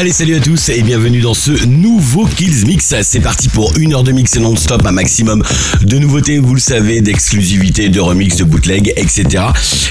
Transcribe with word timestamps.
Allez, 0.00 0.12
salut 0.12 0.36
à 0.36 0.40
tous 0.40 0.70
et 0.70 0.80
bienvenue 0.80 1.20
dans 1.20 1.34
ce 1.34 1.66
nouveau 1.66 2.24
Kills 2.24 2.64
Mix. 2.64 2.94
C'est 3.02 3.20
parti 3.20 3.50
pour 3.50 3.76
une 3.76 3.92
heure 3.92 4.02
de 4.02 4.12
mix 4.12 4.34
non-stop, 4.36 4.86
un 4.86 4.92
maximum 4.92 5.44
de 5.82 5.98
nouveautés, 5.98 6.38
vous 6.38 6.54
le 6.54 6.60
savez, 6.60 7.02
d'exclusivité, 7.02 7.90
de 7.90 8.00
remix, 8.00 8.36
de 8.36 8.44
bootleg, 8.44 8.94
etc. 8.96 9.48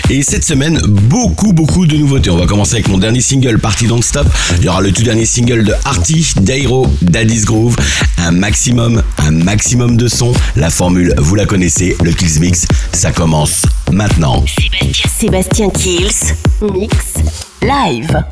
Et 0.10 0.24
cette 0.24 0.44
semaine, 0.44 0.82
beaucoup, 0.88 1.54
beaucoup 1.54 1.86
de 1.86 1.96
nouveautés. 1.96 2.32
On 2.32 2.38
va 2.38 2.48
commencer 2.48 2.74
avec 2.74 2.88
mon 2.88 2.98
dernier 2.98 3.22
single, 3.22 3.60
Party 3.60 3.86
Don't 3.86 4.02
Stop. 4.02 4.28
Il 4.58 4.66
y 4.66 4.68
aura 4.68 4.82
le 4.82 4.92
tout 4.92 5.04
dernier 5.04 5.28
single 5.28 5.64
de 5.64 5.76
Artie, 5.86 6.34
Dairo, 6.38 6.88
Daddy's 7.04 7.46
Groove. 7.46 7.76
Un 8.18 8.32
maximum, 8.32 9.04
un 9.20 9.30
maximum 9.30 9.96
de 9.96 10.08
son. 10.08 10.34
La 10.56 10.72
formule, 10.72 11.14
vous 11.20 11.36
la 11.36 11.46
connaissez, 11.46 11.96
le 12.04 12.12
Kills 12.14 12.40
Mix, 12.40 12.66
ça 12.94 13.12
commence 13.12 13.62
maintenant. 13.92 14.44
Sébastien 15.20 15.70
Kills. 15.70 16.34
Mix. 16.64 17.14
Live. 17.62 18.24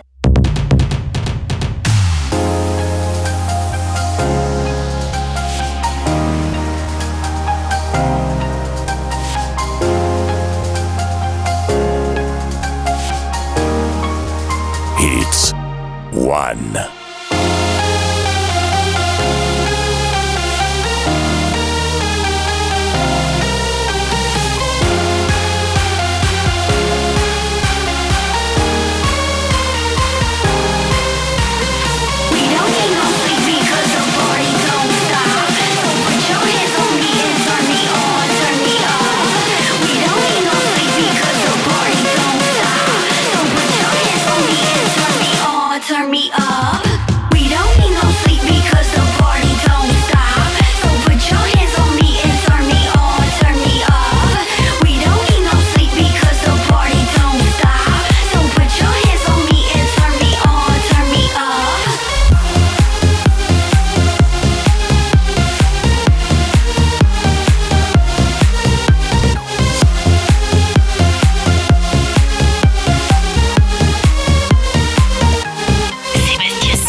One. 16.27 16.96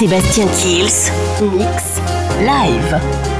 Sébastien 0.08 0.46
Kills. 0.56 1.12
Mix. 1.52 2.00
Live. 2.40 3.37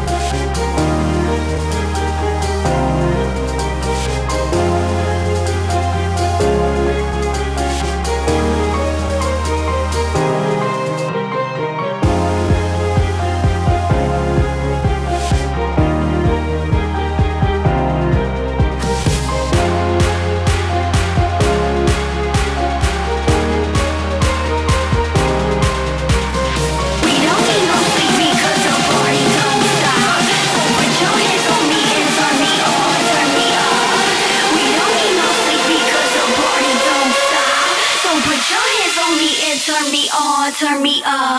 Turn 41.08 41.37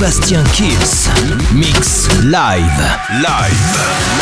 Sébastien 0.00 0.42
Kills. 0.54 1.10
Mix 1.52 2.08
live. 2.22 2.98
Live. 3.20 4.19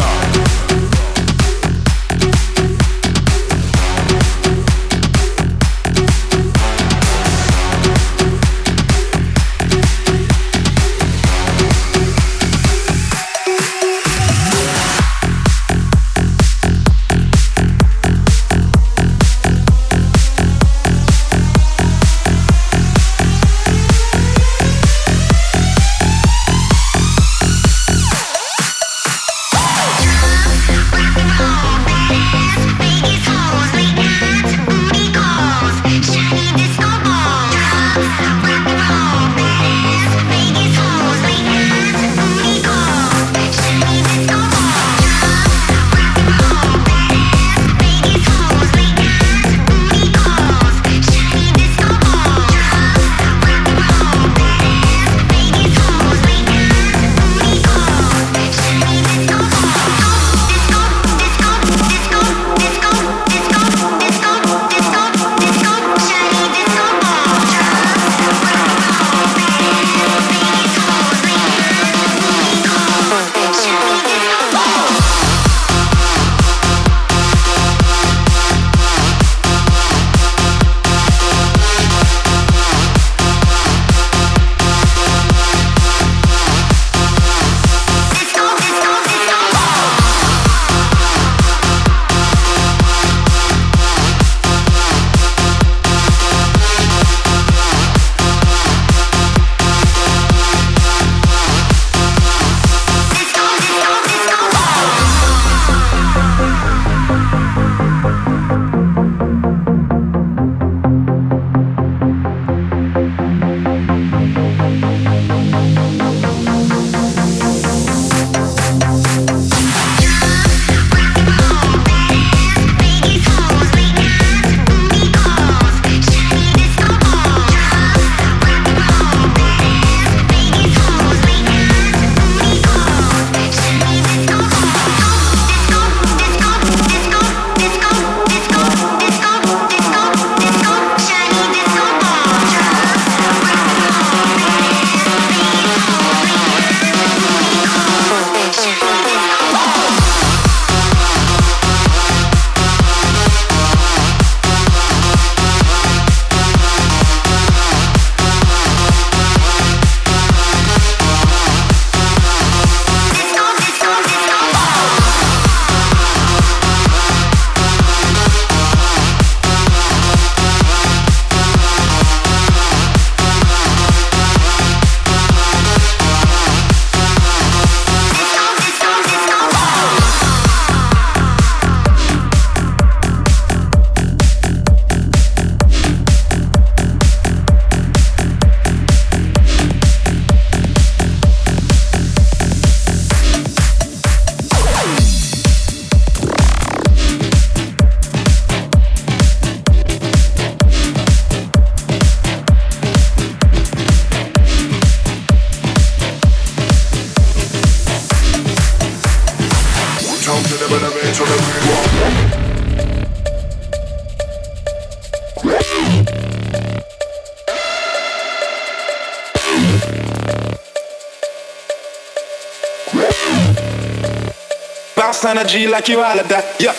Bounce 224.94 225.24
energy 225.24 225.66
like 225.66 225.88
you 225.88 226.00
all 226.00 226.20
of 226.20 226.28
that. 226.28 226.54
Yeah. 226.60 226.74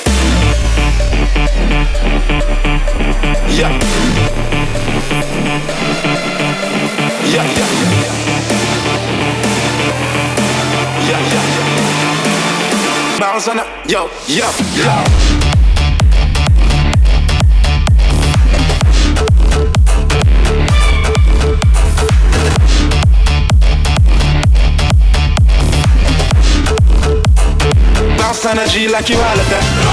Yeah, 3.49 4.18
Bounce 13.39 13.47
on 13.47 13.59
it. 13.59 13.89
Yo, 13.89 14.09
yo, 14.27 14.51
yo. 14.75 14.83
Bounce 28.17 28.45
energy 28.45 28.89
like 28.89 29.07
you 29.07 29.15
all 29.15 29.39
of 29.39 29.49
that. 29.49 29.88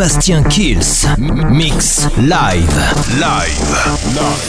Sébastien 0.00 0.42
Kills. 0.44 1.06
Mix 1.18 2.08
live. 2.16 2.72
Live. 3.20 3.60
live. 4.16 4.40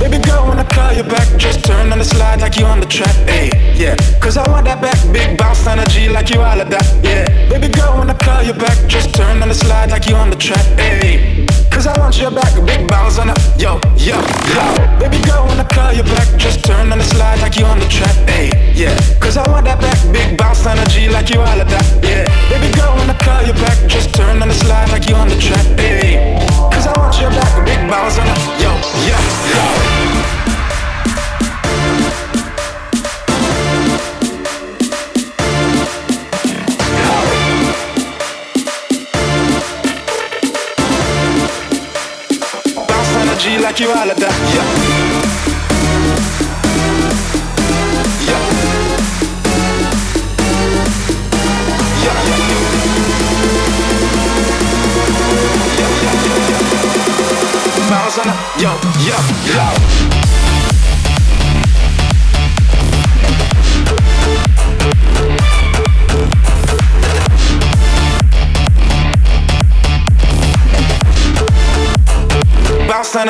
Baby 0.00 0.18
girl, 0.18 0.48
when 0.48 0.58
I 0.58 0.64
call 0.64 0.92
you 0.92 1.04
back, 1.04 1.28
just 1.38 1.64
turn 1.64 1.92
on 1.92 1.98
the 1.98 2.04
slide 2.04 2.40
like 2.40 2.56
you 2.56 2.64
on 2.66 2.80
the 2.80 2.86
trap, 2.86 3.14
ayy, 3.28 3.52
yeah. 3.78 3.94
Cause 4.18 4.36
I 4.36 4.48
want 4.50 4.64
that 4.64 4.82
back, 4.82 4.98
big 5.12 5.38
bounce 5.38 5.64
energy 5.68 6.08
like 6.08 6.28
you 6.30 6.40
all 6.40 6.60
of 6.60 6.68
that, 6.70 6.84
yeah. 7.04 7.24
Baby 7.48 7.68
girl, 7.68 8.00
when 8.00 8.10
I 8.10 8.14
call 8.14 8.42
you 8.42 8.52
back, 8.52 8.76
just 8.88 9.14
turn 9.14 9.40
on 9.42 9.48
the 9.48 9.54
slide 9.54 9.92
like 9.92 10.08
you 10.08 10.16
on 10.16 10.28
the 10.30 10.36
trap, 10.36 10.66
ayy. 10.76 11.39
Cause 11.80 11.96
I 11.96 11.98
want 11.98 12.20
your 12.20 12.30
back, 12.30 12.52
big 12.66 12.86
bounce 12.86 13.18
on 13.18 13.28
the, 13.28 13.34
yo, 13.56 13.80
yo, 13.96 14.20
yo. 14.52 14.98
Baby 15.00 15.16
girl, 15.24 15.46
when 15.46 15.58
I 15.58 15.64
call 15.64 15.94
you 15.94 16.02
back, 16.02 16.28
just 16.36 16.62
turn 16.62 16.92
on 16.92 16.98
the 16.98 17.04
slide 17.04 17.40
like 17.40 17.56
you 17.56 17.64
on 17.64 17.78
the 17.78 17.88
track, 17.88 18.14
ayy, 18.28 18.52
yeah. 18.74 18.94
Cause 19.18 19.38
I 19.38 19.48
want 19.48 19.64
that 19.64 19.80
back, 19.80 19.96
big 20.12 20.36
bounce 20.36 20.66
energy 20.66 21.08
like 21.08 21.30
you 21.30 21.40
all 21.40 21.58
of 21.58 21.70
that, 21.70 21.86
yeah. 22.04 22.28
Baby 22.50 22.70
girl, 22.76 22.94
when 22.96 23.08
I 23.08 23.16
call 23.16 23.46
you 23.46 23.54
back, 23.54 23.78
just 23.88 24.14
turn 24.14 24.42
on 24.42 24.48
the 24.48 24.54
slide 24.56 24.90
like 24.90 25.08
you 25.08 25.14
on 25.14 25.30
the 25.30 25.36
track, 25.36 25.64
ayy. 25.78 26.29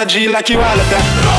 Energy 0.01 0.29
like 0.29 0.49
you 0.49 0.57
all 0.57 0.81
of 0.81 0.90
that. 0.90 1.30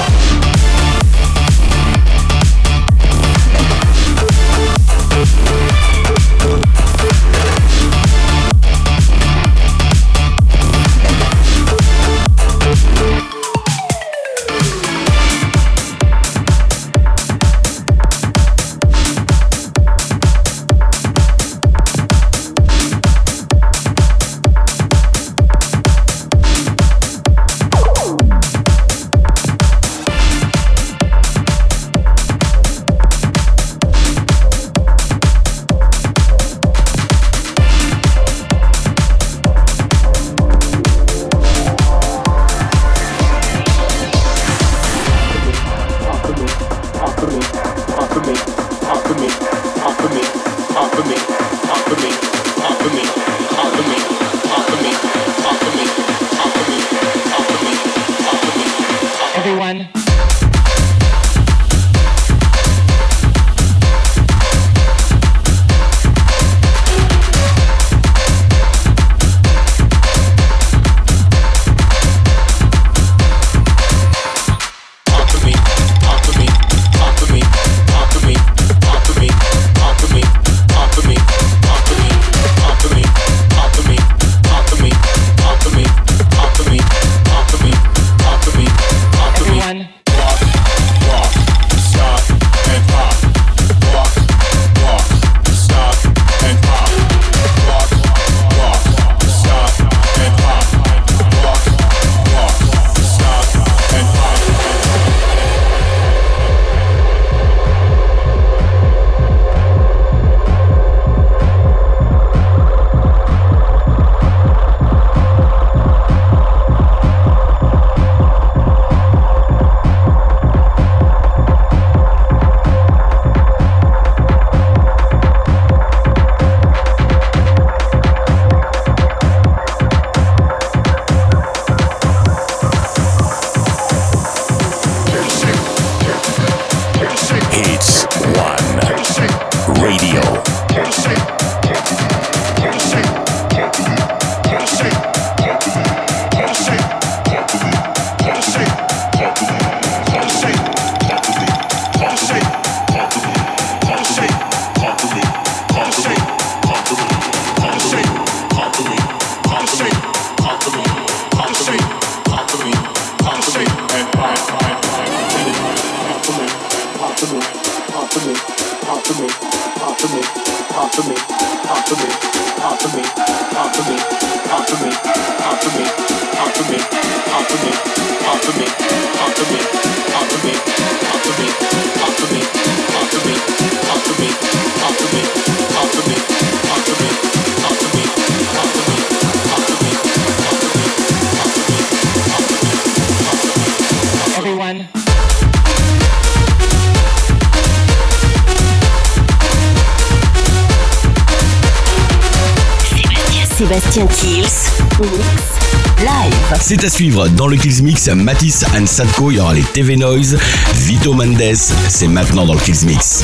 Sébastien 203.61 204.07
Kills. 204.07 204.71
Mix. 204.99 205.60
Live. 206.01 206.57
C'est 206.59 206.83
à 206.83 206.89
suivre 206.89 207.27
dans 207.27 207.45
le 207.45 207.55
Kills 207.55 207.83
Mix. 207.83 208.07
Matisse 208.07 208.65
and 208.75 208.87
Sadko, 208.87 209.29
il 209.29 209.37
y 209.37 209.39
aura 209.39 209.53
les 209.53 209.61
TV 209.61 209.95
Noise, 209.95 210.35
Vito 210.73 211.13
Mendes. 211.13 211.55
C'est 211.89 212.07
maintenant 212.07 212.45
dans 212.45 212.55
le 212.55 212.59
Kills 212.59 212.85
Mix. 212.85 213.23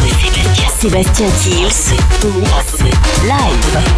Sébastien 0.79 1.27
Kills. 1.41 1.95
Live. 3.23 3.97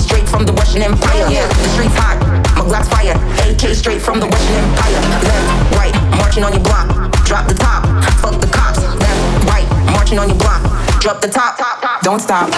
Straight 0.00 0.28
from 0.28 0.46
the 0.46 0.52
Russian 0.52 0.82
Empire. 0.82 1.28
Yeah, 1.28 1.46
the 1.48 1.68
streets 1.74 1.94
hot, 1.94 2.16
my 2.56 2.64
Glock's 2.64 2.88
fire. 2.88 3.16
AK 3.50 3.74
straight 3.74 4.00
from 4.00 4.20
the 4.20 4.26
Russian 4.26 4.54
Empire. 4.54 5.00
Left, 5.26 5.76
right, 5.76 5.94
marching 6.16 6.44
on 6.44 6.52
your 6.52 6.62
block. 6.62 6.88
Drop 7.26 7.46
the 7.48 7.54
top, 7.54 7.84
fuck 8.22 8.40
the 8.40 8.46
cops. 8.46 8.78
Left, 8.78 9.44
right, 9.46 9.68
marching 9.92 10.18
on 10.18 10.28
your 10.28 10.38
block. 10.38 10.69
Drop 11.00 11.22
the 11.22 11.28
top, 11.28 11.56
top, 11.56 11.80
top. 11.80 12.02
Don't 12.02 12.20
stop. 12.20 12.50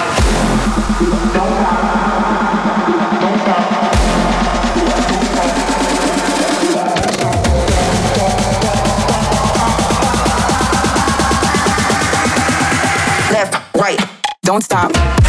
Left, 13.30 13.74
right, 13.76 14.00
don't 14.42 14.64
stop. 14.64 15.21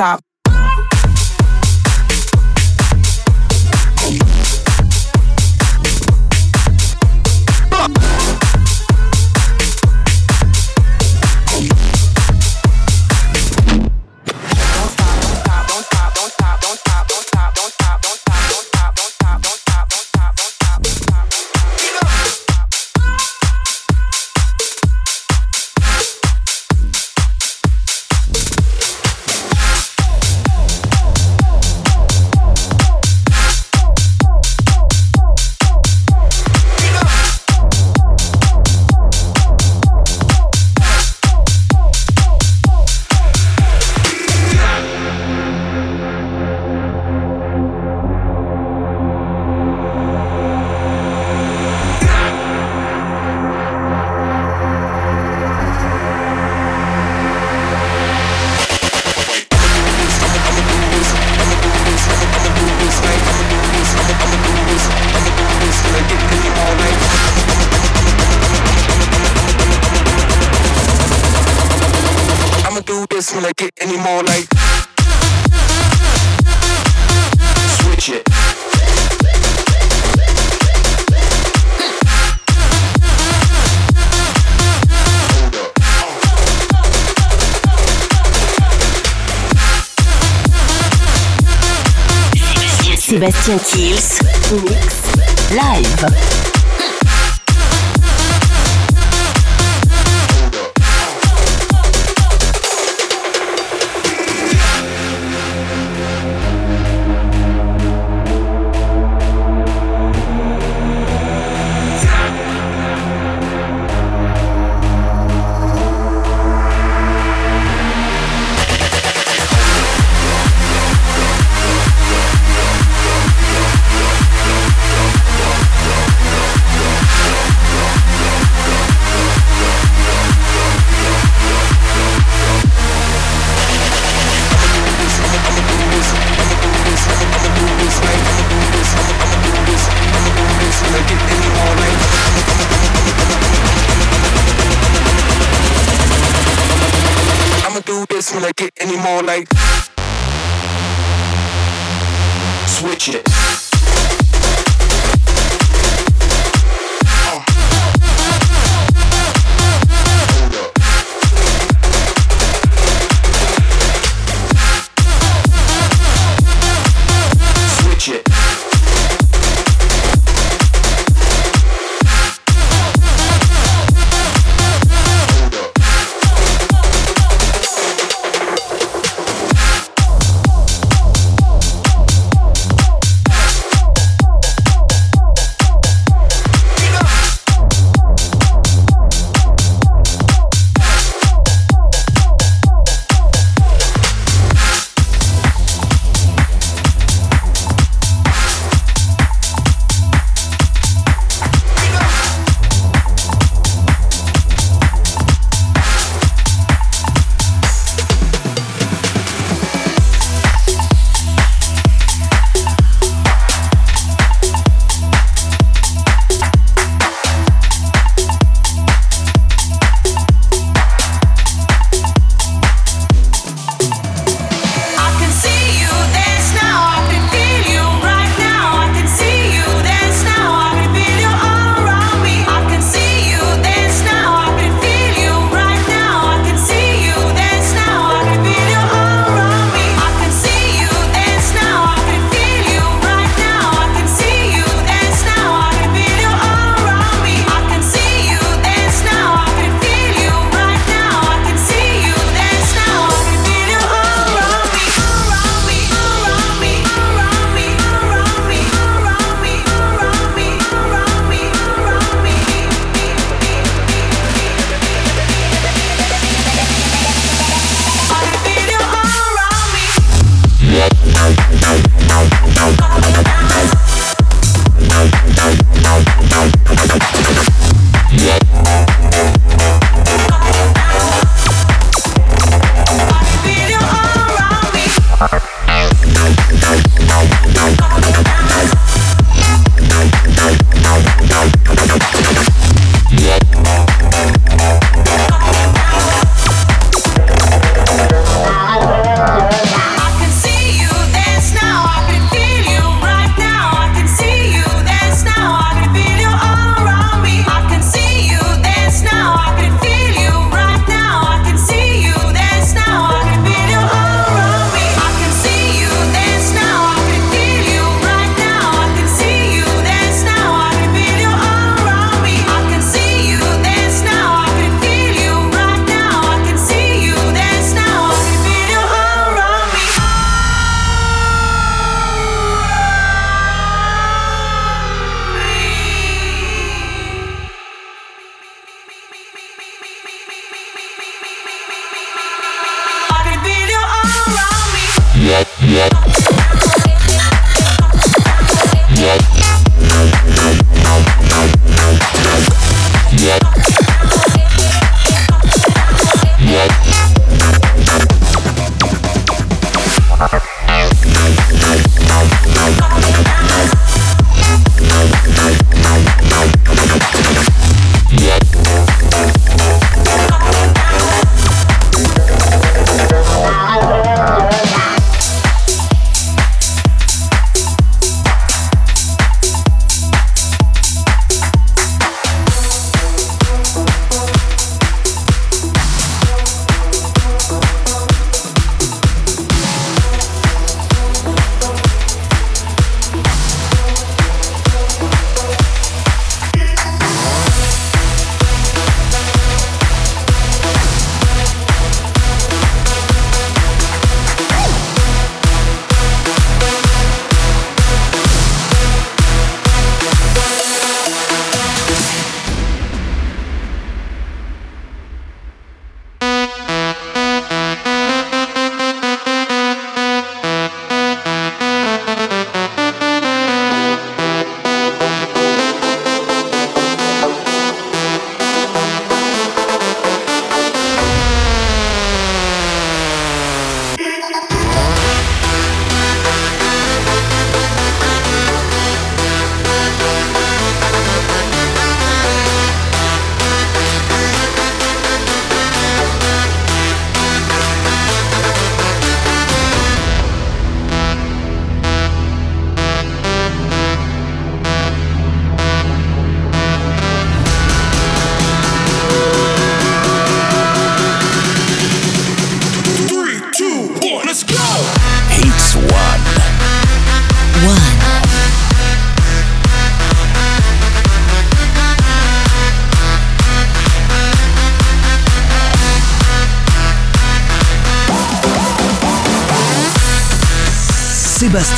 Stop. 0.00 0.29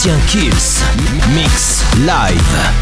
Sébastien 0.02 0.18
Kills. 0.26 0.82
Mix. 1.32 1.84
Live. 2.04 2.81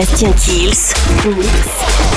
Sébastien 0.00 0.32
Kills, 0.32 0.94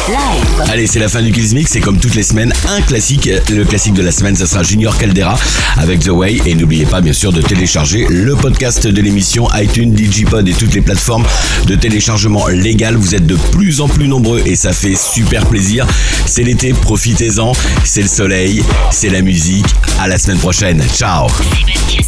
live. 0.07 0.69
Allez, 0.69 0.85
c'est 0.85 0.99
la 0.99 1.09
fin 1.09 1.19
du 1.23 1.31
Kills 1.31 1.55
Mix 1.55 1.75
et 1.75 1.79
comme 1.79 1.97
toutes 1.97 2.13
les 2.13 2.21
semaines, 2.21 2.53
un 2.69 2.79
classique. 2.81 3.27
Le 3.49 3.65
classique 3.65 3.95
de 3.95 4.03
la 4.03 4.11
semaine, 4.11 4.35
ça 4.35 4.45
sera 4.45 4.61
Junior 4.61 4.95
Caldera 4.95 5.35
avec 5.77 6.01
The 6.01 6.09
Way. 6.09 6.41
Et 6.45 6.53
n'oubliez 6.53 6.85
pas, 6.85 7.01
bien 7.01 7.13
sûr, 7.13 7.33
de 7.33 7.41
télécharger 7.41 8.05
le 8.07 8.35
podcast 8.35 8.85
de 8.85 9.01
l'émission 9.01 9.47
iTunes, 9.55 9.93
Digipod 9.93 10.47
et 10.47 10.53
toutes 10.53 10.75
les 10.75 10.81
plateformes 10.81 11.25
de 11.65 11.73
téléchargement 11.73 12.47
légal. 12.49 12.97
Vous 12.97 13.15
êtes 13.15 13.25
de 13.25 13.35
plus 13.51 13.81
en 13.81 13.87
plus 13.87 14.07
nombreux 14.07 14.43
et 14.45 14.55
ça 14.55 14.73
fait 14.73 14.95
super 14.95 15.47
plaisir. 15.47 15.87
C'est 16.27 16.43
l'été, 16.43 16.73
profitez-en. 16.73 17.53
C'est 17.83 18.03
le 18.03 18.09
soleil, 18.09 18.63
c'est 18.91 19.09
la 19.09 19.21
musique. 19.23 19.65
À 19.99 20.07
la 20.07 20.19
semaine 20.19 20.37
prochaine. 20.37 20.83
Ciao. 20.95 21.29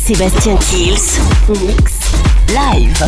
Sébastien 0.05 0.55
Kills, 0.57 1.19
mix 1.49 1.93
live. 2.49 3.07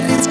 That 0.00 0.18
it's 0.18 0.26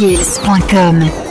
Deals.com 0.00 1.29